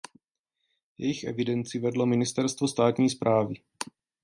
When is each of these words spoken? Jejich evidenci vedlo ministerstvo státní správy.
Jejich 0.97 1.23
evidenci 1.23 1.79
vedlo 1.79 2.05
ministerstvo 2.05 2.67
státní 2.67 3.09
správy. 3.09 3.55